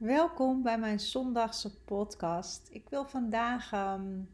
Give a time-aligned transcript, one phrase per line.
[0.00, 2.68] Welkom bij mijn zondagse podcast.
[2.70, 4.28] Ik wil vandaag um,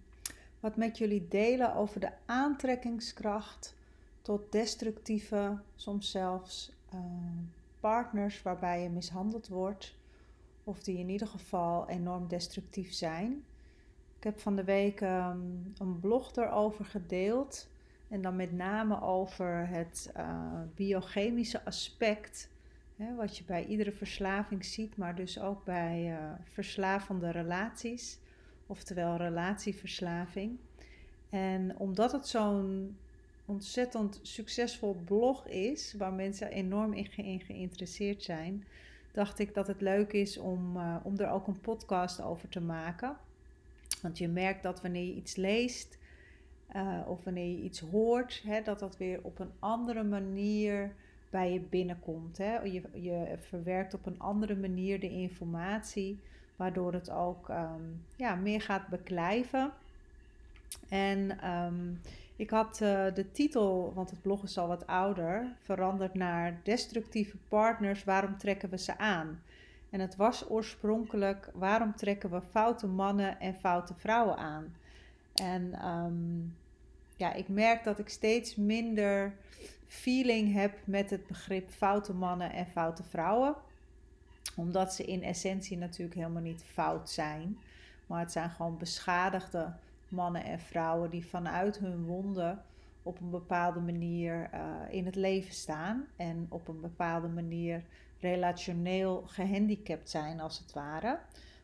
[0.61, 3.75] wat met jullie delen over de aantrekkingskracht
[4.23, 7.01] tot destructieve, soms zelfs uh,
[7.81, 9.95] partners waarbij je mishandeld wordt
[10.65, 13.45] of die in ieder geval enorm destructief zijn.
[14.17, 17.69] Ik heb van de week um, een blog erover gedeeld
[18.09, 22.49] en dan met name over het uh, biochemische aspect
[22.97, 28.19] Hè, wat je bij iedere verslaving ziet, maar dus ook bij uh, verslavende relaties,
[28.67, 30.59] oftewel relatieverslaving.
[31.31, 32.97] En omdat het zo'n
[33.45, 38.65] ontzettend succesvol blog is, waar mensen enorm in, geïnteresseerd zijn,
[39.13, 42.61] dacht ik dat het leuk is om, uh, om er ook een podcast over te
[42.61, 43.17] maken.
[44.03, 45.99] Want je merkt dat wanneer je iets leest
[46.77, 50.95] uh, of wanneer je iets hoort, hè, dat dat weer op een andere manier
[51.31, 52.39] bij je binnenkomt.
[52.39, 52.59] Hè?
[52.59, 56.19] Je, je verwerkt op een andere manier de informatie,
[56.57, 59.73] waardoor het ook um, ja, meer gaat beklijven.
[60.89, 62.01] En um,
[62.37, 67.37] ik had uh, de titel, want het blog is al wat ouder, veranderd naar Destructieve
[67.49, 69.43] partners, waarom trekken we ze aan?
[69.91, 74.75] En het was oorspronkelijk waarom trekken we foute mannen en foute vrouwen aan?
[75.35, 76.55] En um,
[77.17, 79.33] ja, ik merk dat ik steeds minder
[79.87, 83.55] feeling heb met het begrip foute mannen en foute vrouwen.
[84.57, 87.59] Omdat ze in essentie natuurlijk helemaal niet fout zijn.
[88.07, 89.73] Maar het zijn gewoon beschadigde
[90.09, 92.63] mannen en vrouwen die vanuit hun wonden
[93.03, 96.07] op een bepaalde manier uh, in het leven staan.
[96.17, 97.83] En op een bepaalde manier
[98.21, 101.19] relationeel gehandicapt zijn, als het ware.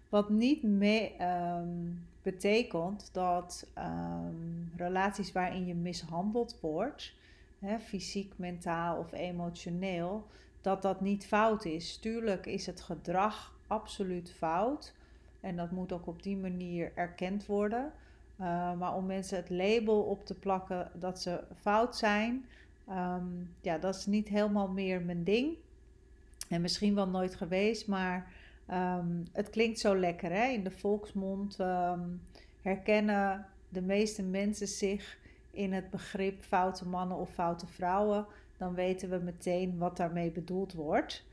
[0.08, 7.14] Wat niet mee, um, betekent dat um, relaties waarin je mishandeld wordt,
[7.58, 10.26] hè, fysiek, mentaal of emotioneel,
[10.60, 11.96] dat dat niet fout is.
[11.96, 14.94] Tuurlijk is het gedrag absoluut fout.
[15.40, 17.92] En dat moet ook op die manier erkend worden.
[18.40, 22.44] Uh, maar om mensen het label op te plakken dat ze fout zijn,
[22.88, 25.56] um, ja, dat is niet helemaal meer mijn ding.
[26.48, 28.32] En misschien wel nooit geweest, maar
[28.70, 30.46] um, het klinkt zo lekker hè?
[30.46, 31.58] in de volksmond.
[31.58, 32.20] Um,
[32.62, 35.18] herkennen de meeste mensen zich
[35.50, 40.72] in het begrip foute mannen of foute vrouwen, dan weten we meteen wat daarmee bedoeld
[40.72, 41.24] wordt.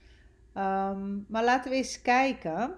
[0.58, 2.76] Um, maar laten we eens kijken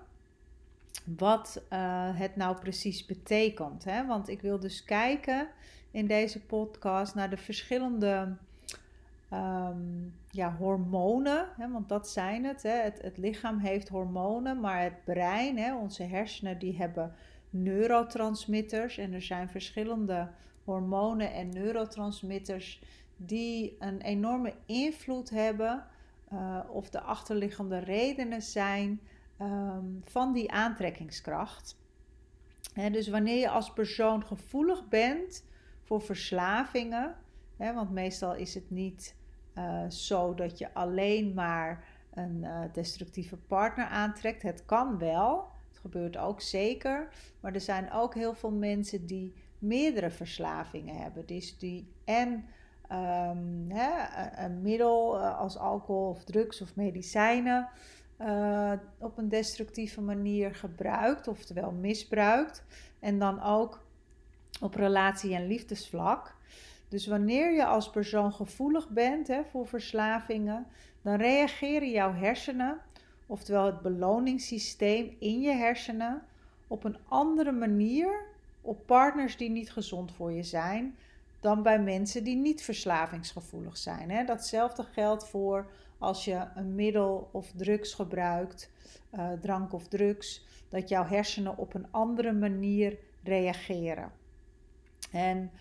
[1.17, 3.83] wat uh, het nou precies betekent.
[3.83, 4.05] Hè?
[4.05, 5.47] Want ik wil dus kijken
[5.91, 8.35] in deze podcast naar de verschillende
[9.33, 11.47] um, ja, hormonen.
[11.57, 11.71] Hè?
[11.71, 12.69] Want dat zijn het, hè?
[12.69, 13.17] het.
[13.17, 17.13] Lichaam heeft hormonen, maar het brein, hè, onze hersenen, die hebben
[17.49, 18.97] neurotransmitters.
[18.97, 20.29] En er zijn verschillende
[20.63, 22.81] hormonen en neurotransmitters
[23.15, 25.85] die een enorme invloed hebben
[26.33, 29.01] uh, of de achterliggende redenen zijn
[29.41, 31.77] um, van die aantrekkingskracht.
[32.73, 35.45] dus wanneer je als persoon gevoelig bent
[35.83, 37.15] voor verslavingen,
[37.57, 39.15] want meestal is het niet
[39.57, 44.41] uh, zo dat je alleen maar een uh, destructieve partner aantrekt.
[44.41, 47.07] Het kan wel, het gebeurt ook zeker,
[47.39, 51.25] maar er zijn ook heel veel mensen die meerdere verslavingen hebben.
[51.25, 52.45] Dus die en
[52.91, 53.89] um, hè,
[54.45, 57.69] een middel uh, als alcohol of drugs of medicijnen
[58.97, 62.63] op een destructieve manier gebruikt, oftewel misbruikt.
[62.99, 63.83] En dan ook
[64.61, 66.35] op relatie- en liefdesvlak.
[66.91, 70.65] Dus wanneer je als persoon gevoelig bent hè, voor verslavingen,
[71.01, 72.77] dan reageren jouw hersenen,
[73.25, 76.21] oftewel het beloningssysteem in je hersenen,
[76.67, 78.25] op een andere manier
[78.61, 80.95] op partners die niet gezond voor je zijn
[81.39, 84.11] dan bij mensen die niet verslavingsgevoelig zijn.
[84.11, 84.25] Hè.
[84.25, 88.71] Datzelfde geldt voor als je een middel of drugs gebruikt,
[89.15, 94.11] uh, drank of drugs, dat jouw hersenen op een andere manier reageren.
[95.11, 95.51] En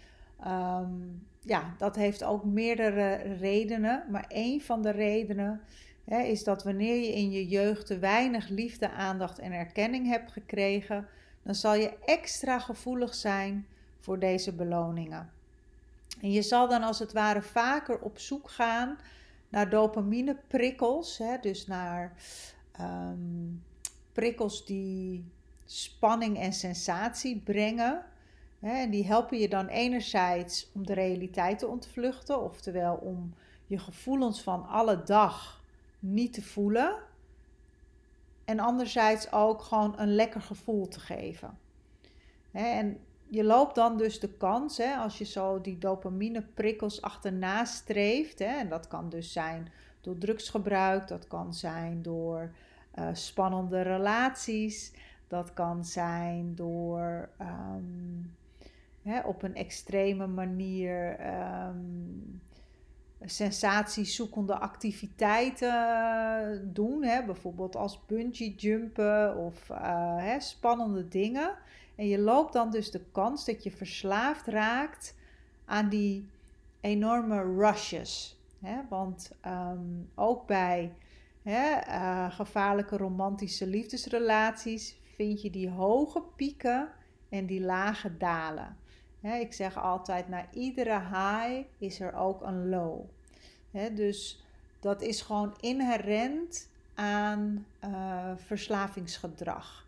[0.46, 5.60] um, ja, dat heeft ook meerdere redenen, maar één van de redenen
[6.04, 10.32] hè, is dat wanneer je in je jeugd te weinig liefde, aandacht en erkenning hebt
[10.32, 11.06] gekregen,
[11.42, 13.66] dan zal je extra gevoelig zijn
[14.00, 15.30] voor deze beloningen.
[16.20, 18.98] En je zal dan als het ware vaker op zoek gaan
[19.48, 22.12] naar dopamineprikkels, hè, dus naar
[22.80, 23.62] um,
[24.12, 25.24] prikkels die
[25.64, 28.04] spanning en sensatie brengen.
[28.60, 33.34] En die helpen je dan enerzijds om de realiteit te ontvluchten, oftewel om
[33.66, 35.62] je gevoelens van alle dag
[35.98, 36.98] niet te voelen.
[38.44, 41.58] En anderzijds ook gewoon een lekker gevoel te geven.
[42.50, 47.64] En je loopt dan dus de kans, hè, als je zo die dopamine prikkels achterna
[47.64, 48.38] streeft.
[48.38, 52.52] Hè, en dat kan dus zijn door drugsgebruik, dat kan zijn door
[52.98, 54.92] uh, spannende relaties,
[55.28, 58.36] dat kan zijn door um,
[59.02, 61.26] hè, op een extreme manier
[61.66, 62.40] um,
[63.24, 67.04] sensatiezoekende activiteiten doen.
[67.04, 71.54] Hè, bijvoorbeeld als bungee jumpen of uh, hè, spannende dingen.
[71.94, 75.14] En je loopt dan dus de kans dat je verslaafd raakt
[75.64, 76.28] aan die
[76.80, 78.38] enorme rushes.
[78.60, 78.76] Hè?
[78.88, 80.94] Want um, ook bij
[81.42, 86.88] hè, uh, gevaarlijke romantische liefdesrelaties vind je die hoge pieken
[87.28, 88.76] en die lage dalen.
[89.20, 93.00] Ik zeg altijd, na iedere high is er ook een low.
[93.94, 94.44] dus
[94.80, 99.86] dat is gewoon inherent aan uh, verslavingsgedrag.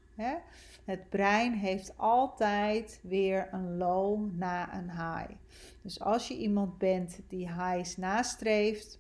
[0.85, 5.31] Het brein heeft altijd weer een low na een high.
[5.83, 8.99] Dus als je iemand bent die highs nastreeft,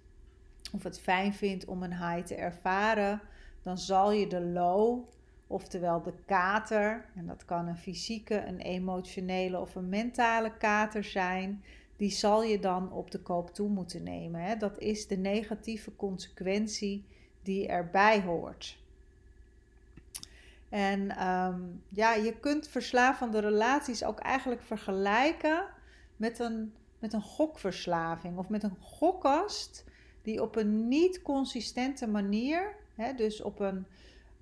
[0.73, 3.21] of het fijn vindt om een high te ervaren,
[3.63, 5.05] dan zal je de low,
[5.53, 11.63] oftewel de kater, en dat kan een fysieke, een emotionele of een mentale kater zijn,
[11.97, 14.59] die zal je dan op de koop toe moeten nemen.
[14.59, 17.05] Dat is de negatieve consequentie
[17.43, 18.81] die erbij hoort.
[20.69, 25.65] En um, ja, je kunt verslavende relaties ook eigenlijk vergelijken
[26.17, 29.85] met een, met een gokverslaving of met een gokkast
[30.23, 33.87] die op een niet consistente manier, hè, dus op een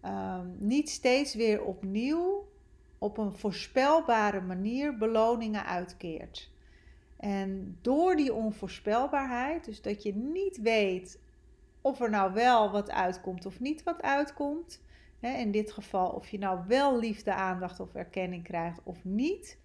[0.04, 2.48] um, niet steeds weer opnieuw,
[2.98, 6.50] op een voorspelbare manier beloningen uitkeert.
[7.16, 11.18] En door die onvoorspelbaarheid, dus dat je niet weet
[11.80, 14.80] of er nou wel wat uitkomt of niet wat uitkomt,
[15.20, 19.58] in dit geval of je nou wel liefde, aandacht of erkenning krijgt of niet.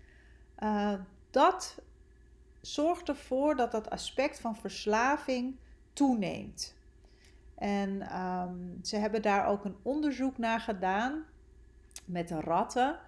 [0.60, 0.94] Uh,
[1.30, 1.82] dat
[2.62, 5.56] zorgt ervoor dat dat aspect van verslaving
[5.94, 6.75] toeneemt.
[7.56, 11.24] En um, ze hebben daar ook een onderzoek naar gedaan
[12.06, 13.00] met ratten.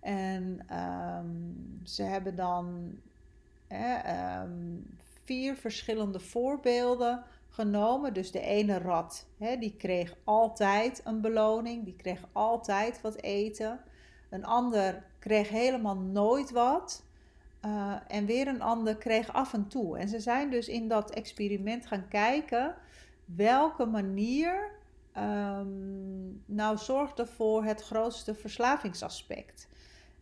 [0.00, 2.94] En um, ze hebben dan
[3.68, 8.14] um, vier verschillende voorbeelden genomen.
[8.14, 13.80] Dus de ene rat, hè, die kreeg altijd een beloning, die kreeg altijd wat eten.
[14.30, 17.04] Een ander kreeg helemaal nooit wat.
[17.66, 19.98] Uh, en weer een ander kreeg af en toe.
[19.98, 22.74] En ze zijn dus in dat experiment gaan kijken
[23.36, 24.70] welke manier
[25.16, 29.68] um, nou zorgde voor het grootste verslavingsaspect.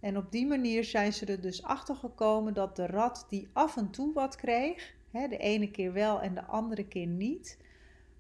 [0.01, 3.77] En op die manier zijn ze er dus achter gekomen dat de rat die af
[3.77, 7.59] en toe wat kreeg, hè, de ene keer wel en de andere keer niet,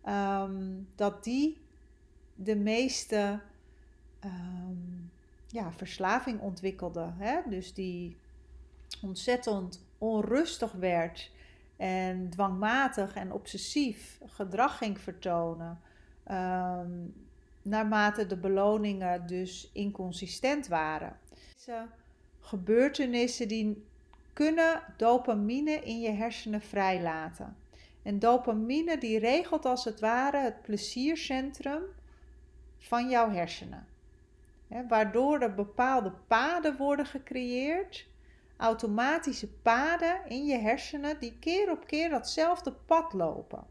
[0.02, 1.60] ehm, dat die
[2.34, 3.40] de meeste
[4.24, 5.10] um,
[5.46, 7.12] ja, verslaving ontwikkelde.
[7.16, 7.40] Hè?
[7.48, 8.16] Dus die
[9.02, 11.30] ontzettend onrustig werd
[11.80, 15.80] en dwangmatig en obsessief gedrag ging vertonen.
[16.30, 17.14] Um,
[17.62, 21.18] naarmate de beloningen dus inconsistent waren.
[21.56, 21.86] Deze
[22.40, 23.84] gebeurtenissen die
[24.32, 27.56] kunnen dopamine in je hersenen vrijlaten.
[28.02, 31.82] En dopamine die regelt als het ware het pleziercentrum
[32.78, 33.86] van jouw hersenen.
[34.88, 38.06] waardoor er bepaalde paden worden gecreëerd,
[38.60, 43.64] automatische paden in je hersenen die keer op keer datzelfde pad lopen.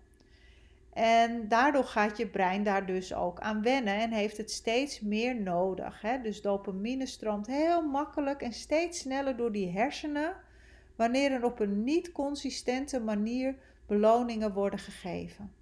[0.93, 5.41] En daardoor gaat je brein daar dus ook aan wennen en heeft het steeds meer
[5.41, 6.01] nodig.
[6.01, 6.22] Hè?
[6.22, 10.36] Dus dopamine stroomt heel makkelijk en steeds sneller door die hersenen
[10.96, 13.55] wanneer er op een niet consistente manier
[13.88, 15.53] beloningen worden gegeven.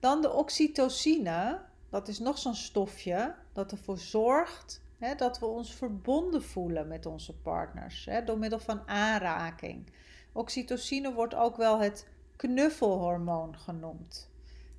[0.00, 1.60] Dan de oxytocine,
[1.90, 4.83] dat is nog zo'n stofje dat ervoor zorgt
[5.16, 9.86] dat we ons verbonden voelen met onze partners door middel van aanraking.
[10.32, 14.30] Oxytocine wordt ook wel het knuffelhormoon genoemd.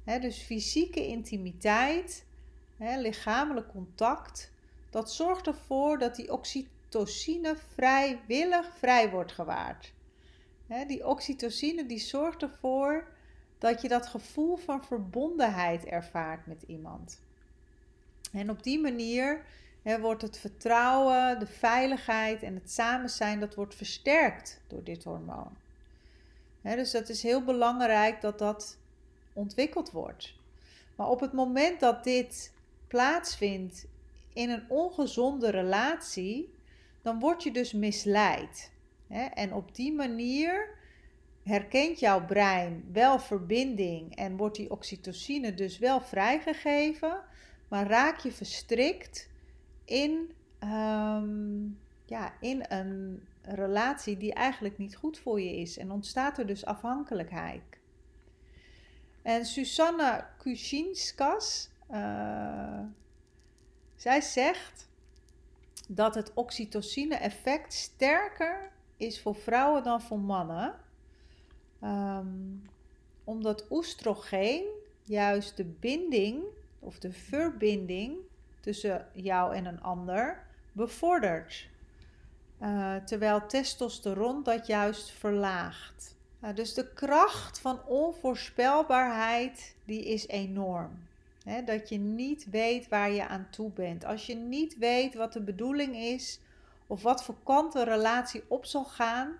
[0.03, 2.25] Dus fysieke intimiteit,
[2.77, 4.51] lichamelijk contact,
[4.89, 9.93] dat zorgt ervoor dat die oxytocine oxytocine vrijwillig vrij wordt gewaard.
[10.87, 13.07] die oxytocine die zorgt ervoor
[13.57, 17.21] dat je dat gevoel van verbondenheid ervaart met iemand.
[18.31, 19.45] En op die manier
[19.93, 25.57] wordt het vertrouwen, de veiligheid en het samen zijn, dat wordt versterkt door dit hormoon.
[26.61, 28.77] dus dat is heel belangrijk dat dat
[29.33, 30.33] ontwikkeld wordt.
[30.95, 32.53] Maar op het moment dat dit
[32.87, 33.85] plaatsvindt
[34.33, 36.53] in een ongezonde relatie,
[37.01, 38.71] dan word je dus misleid.
[39.33, 40.69] En op die manier
[41.43, 47.21] herkent jouw brein wel verbinding en wordt die oxytocine dus wel vrijgegeven,
[47.67, 49.29] maar raak je verstrikt
[49.85, 51.63] in, ehm,
[52.05, 56.65] ja, in een relatie die eigenlijk niet goed voor je is en ontstaat er dus
[56.65, 57.63] afhankelijkheid.
[59.21, 62.79] En Susanne Kuchinskas, uh,
[63.95, 64.89] zij zegt
[65.87, 70.75] dat het oxytocine-effect sterker is voor vrouwen dan voor mannen.
[71.83, 72.69] Um,
[73.23, 74.65] omdat oestrogeen
[75.03, 76.43] juist de binding
[76.79, 78.17] of de verbinding
[78.65, 81.67] tussen jou en een ander bevordert.
[82.61, 86.15] Uh, terwijl testosteron dat juist verlaagt.
[86.43, 91.03] Uh, dus de kracht van onvoorspelbaarheid die is enorm.
[91.65, 94.05] Dat je niet weet waar je aan toe bent.
[94.05, 96.39] Als je niet weet wat de bedoeling is
[96.87, 99.31] of wat voor kant een relatie op zal gaan,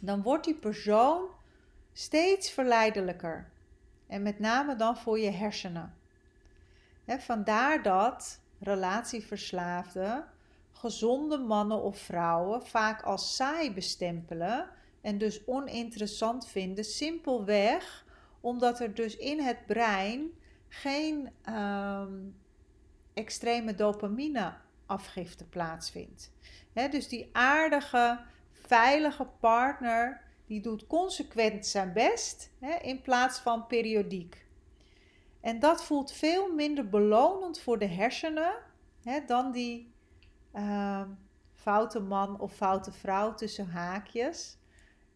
[0.00, 1.22] dan wordt die persoon
[1.92, 3.48] steeds verleidelijker.
[4.06, 5.94] En met name dan voor je hersenen.
[7.18, 10.24] Vandaar dat relatieverslaafden
[10.72, 14.68] gezonde mannen of vrouwen vaak als saai bestempelen
[15.00, 18.04] en dus oninteressant vinden, simpelweg
[18.40, 20.30] omdat er dus in het brein
[20.68, 22.14] geen ehm,
[23.14, 24.54] extreme dopamine
[24.86, 26.32] afgifte plaatsvindt.
[26.72, 28.20] dus die aardige,
[28.52, 32.50] veilige partner, die doet consequent zijn best
[32.82, 34.48] in plaats van periodiek.
[35.40, 38.54] En dat voelt veel minder belonend voor de hersenen
[39.26, 39.94] dan die
[40.54, 41.02] uh,
[41.54, 44.58] foute man of foute vrouw tussen haakjes.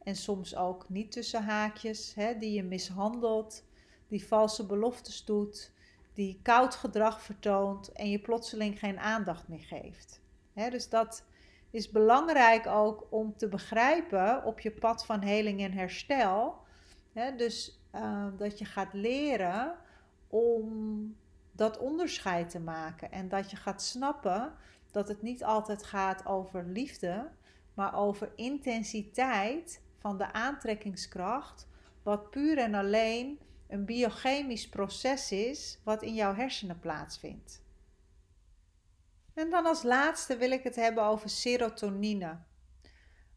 [0.02, 3.64] En soms ook niet tussen haakjes, die je mishandelt,
[4.08, 5.72] die valse beloftes doet,
[6.12, 10.20] die koud gedrag vertoont en je plotseling geen aandacht meer geeft.
[10.54, 11.24] dus dat
[11.70, 16.56] is belangrijk ook om te begrijpen op je pad van heling en herstel.
[17.36, 19.74] dus uh, dat je gaat leren
[20.34, 21.16] om
[21.52, 24.54] dat onderscheid te maken en dat je gaat snappen
[24.90, 27.30] dat het niet altijd gaat over liefde,
[27.74, 31.68] maar over intensiteit van de aantrekkingskracht,
[32.02, 33.38] wat puur en alleen
[33.68, 37.62] een biochemisch proces is wat in jouw hersenen plaatsvindt.
[39.34, 42.38] En dan als laatste wil ik het hebben over serotonine.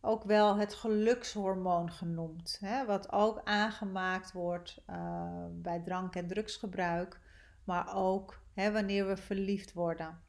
[0.07, 7.19] Ook wel het gelukshormoon genoemd, hè, wat ook aangemaakt wordt uh, bij drank- en drugsgebruik,
[7.63, 10.21] maar ook hè, wanneer we verliefd worden.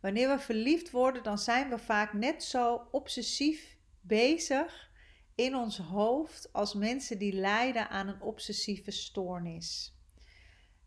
[0.00, 4.90] Wanneer we verliefd worden, dan zijn we vaak net zo obsessief bezig
[5.34, 9.98] in ons hoofd als mensen die lijden aan een obsessieve stoornis.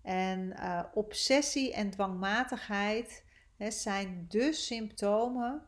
[0.02, 3.24] En uh, obsessie en dwangmatigheid
[3.56, 5.68] hè, zijn de symptomen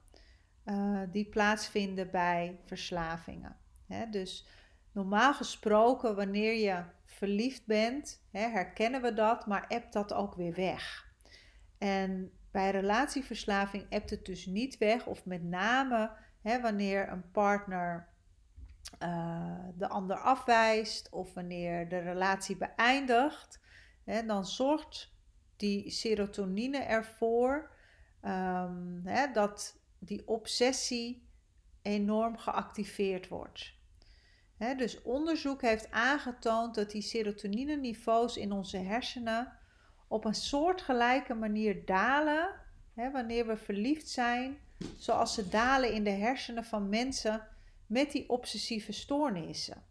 [0.70, 3.56] uh, die plaatsvinden bij verslavingen.
[4.12, 4.48] Dus
[4.92, 11.08] normaal gesproken, wanneer je verliefd bent, herkennen we dat, maar appt dat ook weer weg.
[11.78, 16.12] En bij relatieverslaving ebt het dus niet weg, of met name
[16.42, 18.08] wanneer een partner
[19.04, 23.60] uh, de ander afwijst of wanneer de relatie beëindigt,
[24.26, 25.14] dan zorgt
[25.56, 27.72] die serotonine ervoor
[29.04, 31.27] hè, dat die obsessie
[31.82, 33.77] enorm geactiveerd wordt.
[34.77, 39.58] Dus onderzoek heeft aangetoond dat die serotonine niveaus in onze hersenen
[40.08, 44.58] op een soortgelijke manier dalen wanneer we verliefd zijn,
[44.98, 47.48] zoals ze dalen in de hersenen van mensen
[47.88, 49.84] met die obsessieve stoornissen.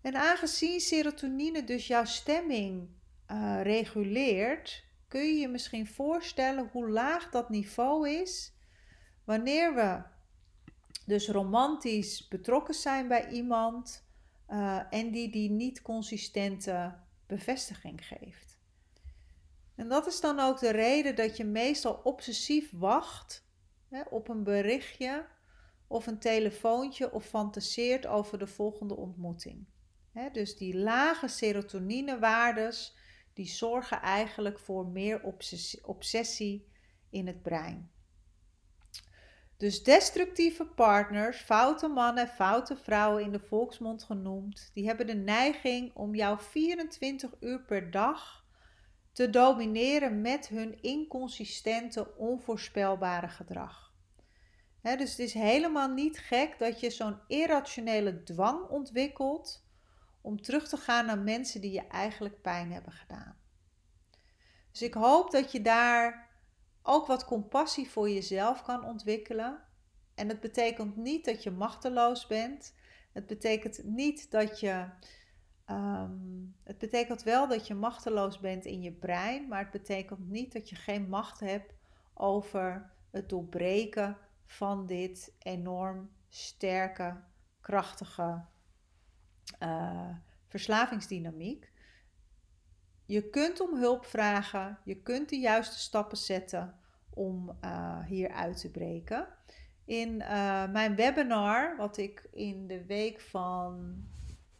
[0.00, 2.88] En aangezien serotonine dus jouw stemming
[3.30, 8.52] uh, reguleert, kun je je misschien voorstellen hoe laag dat niveau is
[9.24, 10.02] wanneer we
[11.06, 14.04] dus romantisch betrokken zijn bij iemand
[14.48, 16.94] uh, en die die niet consistente
[17.26, 18.58] bevestiging geeft.
[19.74, 23.46] En dat is dan ook de reden dat je meestal obsessief wacht
[23.88, 25.26] hè, op een berichtje
[25.86, 29.66] of een telefoontje of fantaseert over de volgende ontmoeting.
[30.32, 32.96] Dus die lage serotoninewaardes
[33.40, 35.34] die zorgen eigenlijk voor meer
[35.82, 36.68] obsessie,
[37.10, 37.90] in het brein.
[39.56, 45.94] Dus destructieve partners, foute mannen, foute vrouwen in de volksmond genoemd, die hebben de neiging
[45.94, 48.44] om jou 24 uur per dag
[49.12, 53.94] te domineren met hun inconsistente, onvoorspelbare gedrag.
[54.82, 59.68] dus het is helemaal niet gek dat je zo'n irrationele dwang ontwikkelt
[60.20, 63.38] om terug te gaan naar mensen die je eigenlijk pijn hebben gedaan.
[64.70, 66.28] Dus ik hoop dat je daar
[66.82, 69.60] ook wat compassie voor jezelf kan ontwikkelen.
[70.14, 72.74] En het betekent niet dat je machteloos bent.
[73.12, 74.88] Het betekent niet dat je.
[75.64, 76.18] Ehm,
[76.64, 80.68] het betekent wel dat je machteloos bent in je brein, maar het betekent niet dat
[80.68, 81.74] je geen macht hebt
[82.14, 87.20] over het doorbreken van dit enorm sterke,
[87.60, 88.44] krachtige
[89.62, 90.08] uh,
[90.48, 91.72] verslavingsdynamiek.
[93.06, 96.74] Je kunt om hulp vragen, je kunt de juiste stappen zetten
[97.10, 99.28] om uh, hier uit te breken.
[99.84, 103.96] In uh, mijn webinar, wat ik in de week van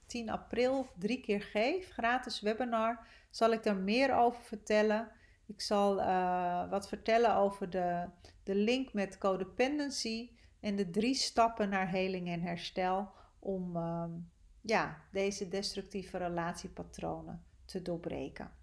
[0.07, 5.09] 10 april drie keer geef, gratis webinar, zal ik daar meer over vertellen.
[5.47, 5.95] Ik zal
[6.69, 8.09] wat vertellen over de,
[8.43, 10.31] de link met codependency
[10.61, 14.05] en de drie stappen naar heling en herstel om uh,
[14.63, 18.59] ja, deze destructieve relatiepatronen te doorbreken.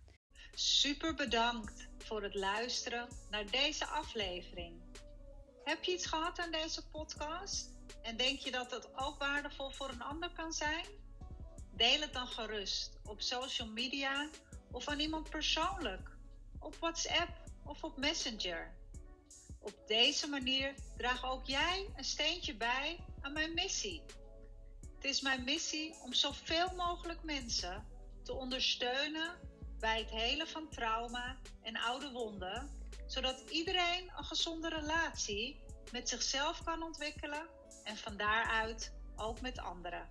[0.51, 4.82] Super bedankt voor het luisteren naar deze aflevering.
[5.63, 7.70] Heb je iets gehad aan deze podcast?
[8.01, 10.86] En denk je dat het ook waardevol voor een ander kan zijn?
[11.72, 14.30] Deel het dan gerust op social media
[14.72, 16.10] of aan iemand persoonlijk,
[16.60, 17.30] op WhatsApp
[17.63, 18.75] of op Messenger.
[19.60, 24.04] Op deze manier draag ook jij een steentje bij aan mijn missie.
[24.98, 27.88] Het is mijn missie om zoveel mogelijk mensen
[28.24, 29.39] te ondersteunen
[29.80, 32.70] bij het helen van trauma en oude wonden,
[33.06, 35.60] zodat iedereen een gezonde relatie
[35.92, 37.48] met zichzelf kan ontwikkelen
[37.84, 40.08] en van daaruit ook met anderen.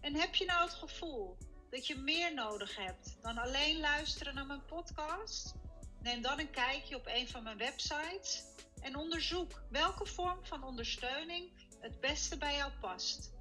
[0.00, 1.36] En heb je nou het gevoel
[1.70, 5.54] dat je meer nodig hebt dan alleen luisteren naar mijn podcast?
[6.02, 8.44] Neem dan een kijkje op een van mijn websites
[8.80, 13.36] en onderzoek welke vorm van ondersteuning het beste bij jou past.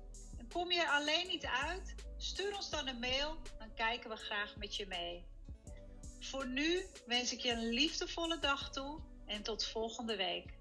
[0.52, 1.96] Kom je er alleen niet uit?
[2.18, 5.26] Stuur ons dan een mail, dan kijken we graag met je mee.
[6.20, 10.57] Voor nu wens ik je een liefdevolle dag toe en tot volgende week.